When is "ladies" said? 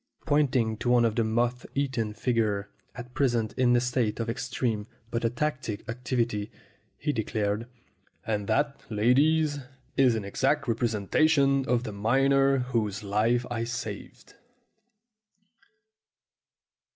8.89-9.59